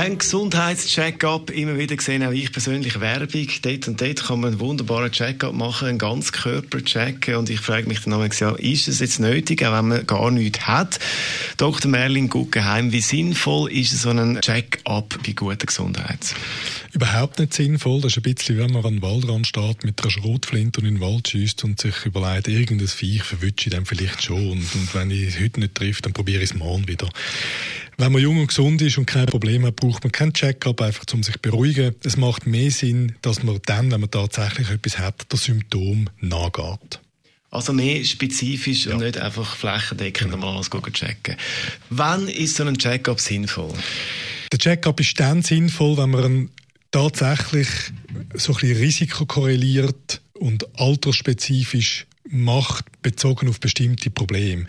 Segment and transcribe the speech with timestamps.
[0.00, 3.46] Ein Gesundheitscheck-up, immer wieder gesehen, auch ich persönlich Werbung.
[3.60, 7.36] Dort und dort kann man einen wunderbaren Check-up machen, einen Ganzkörper-Check.
[7.36, 10.30] Und ich frage mich dann manchmal, ja, ist das jetzt nötig, auch wenn man gar
[10.30, 10.98] nichts hat?
[11.58, 11.90] Dr.
[11.90, 16.34] Merlin Guggenheim, wie sinnvoll ist so ein Check-up bei guter Gesundheit?
[16.94, 18.00] Überhaupt nicht sinnvoll.
[18.00, 20.94] Das ist ein bisschen, wenn man an den Waldrand steht mit einer Schrotflinte und in
[20.94, 24.50] den Wald schießt und sich überlegt, irgendein Viech verwünsche ich dann vielleicht schon.
[24.50, 27.10] Und, und wenn ich es heute nicht treffe, dann probiere ich es morgen wieder.
[28.00, 31.04] Wenn man jung und gesund ist und kein Problem hat, braucht man keinen Check-up, einfach
[31.12, 31.96] um sich zu beruhigen.
[32.04, 37.00] Es macht mehr Sinn, dass man dann, wenn man tatsächlich etwas hat, das Symptom nachgeht.
[37.50, 38.94] Also mehr spezifisch ja.
[38.94, 40.46] und nicht einfach flächendeckend genau.
[40.46, 41.36] mal alles checken.
[41.88, 43.74] Wann ist so ein Check-up sinnvoll?
[44.52, 46.50] Der Check-up ist dann sinnvoll, wenn man
[46.92, 47.68] tatsächlich
[48.34, 54.66] so ein bisschen Risiko korreliert und altersspezifisch macht, bezogen auf bestimmte Probleme.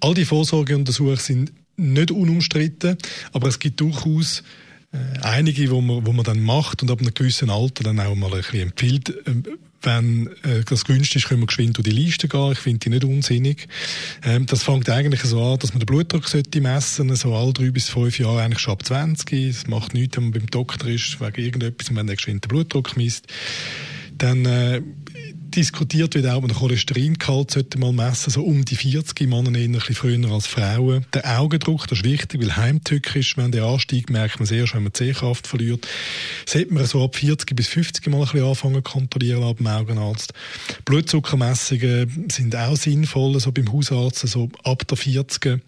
[0.00, 2.96] All die Vorsorgeuntersuchungen sind nicht unumstritten,
[3.32, 4.42] aber es gibt durchaus
[4.92, 8.14] äh, einige, wo man, wo man dann macht und ab einem gewissen Alter dann auch
[8.14, 9.14] mal ein bisschen empfiehlt.
[9.26, 9.44] Ähm,
[9.82, 12.52] wenn äh, das günstig ist, können wir geschwind durch die Liste gehen.
[12.52, 13.68] Ich finde die nicht unsinnig.
[14.24, 17.70] Ähm, das fängt eigentlich so an, dass man den Blutdruck sollte messen, so alle drei
[17.70, 19.32] bis fünf Jahre, eigentlich schon ab 20.
[19.32, 22.96] Es macht nichts, wenn man beim Doktor ist, wegen irgendetwas, wenn der geschwind den Blutdruck
[22.96, 23.28] misst.
[24.16, 24.82] Dann äh,
[25.54, 29.64] diskutiert wird auch, man den Cholesteringehalt sollte mal messen, so um die 40 Männer eher
[29.64, 31.06] ein bisschen früher als Frauen.
[31.14, 34.84] Der Augendruck, das ist wichtig, weil heimtückisch, wenn der ansteigt, merkt man sehr schon, wenn
[34.84, 35.86] man Sehkraft verliert.
[36.46, 40.32] Sollte man so ab 40 bis 50 Mal ein bisschen anfangen kontrollieren ab dem Augenarzt.
[40.84, 45.60] Blutzuckermessungen sind auch sinnvoll, so beim Hausarzt, so ab der 40.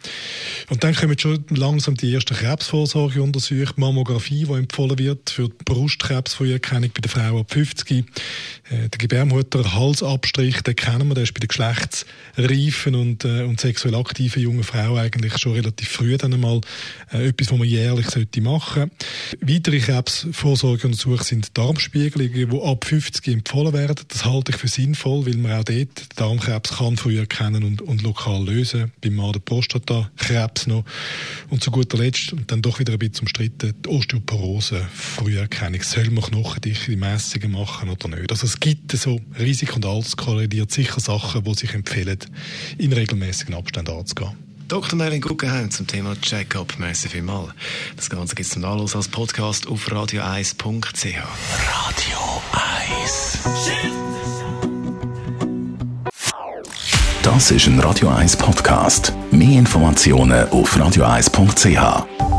[0.68, 6.90] Und dann kommen schon langsam die ersten Krebsvorsorgeuntersuchungen, Mammographie, die empfohlen wird für die Brustkrebsfrüherkennung
[6.94, 7.90] bei der Frau ab 50.
[8.70, 13.60] Äh, der Gebärmutter Halsabstrich, den kennen wir, der ist bei den geschlechtsreifen und, äh, und
[13.60, 16.60] sexuell aktiven jungen Frauen eigentlich schon relativ früh dann einmal
[17.12, 18.90] äh, etwas, was man jährlich sollte machen
[19.40, 19.52] sollte.
[19.52, 23.96] Weitere Krebsvorsorgeuntersuchungen sind Darmspiegelungen, die ab 50 empfohlen werden.
[24.08, 28.02] Das halte ich für sinnvoll, weil man auch dort Darmkrebs kann früh erkennen und, und
[28.02, 28.92] lokal lösen.
[29.00, 30.84] Beim Mann der Prostatakrebs noch.
[31.48, 35.82] Und zu guter Letzt, und dann doch wieder ein bisschen umstritten, die Osteoporose, Früherkennung.
[35.82, 38.30] Soll man knochendichte Messungen machen oder nicht?
[38.30, 42.18] Also es gibt so riesige Risiko und alles korreliert sicher Sachen, die sich empfehlen,
[42.78, 44.30] in regelmäßigen Abständen anzugehen.
[44.68, 44.96] Dr.
[44.96, 46.78] Merlin Guggenheim zum Thema Check-up.
[46.78, 47.50] Merci vielmals.
[47.96, 51.04] Das Ganze gibt es zum Nachlass als Podcast auf radio1.ch.
[51.04, 52.42] Radio
[52.86, 53.38] 1
[57.22, 59.12] Das ist ein Radio 1 Podcast.
[59.30, 62.29] Mehr Informationen auf radio1.ch.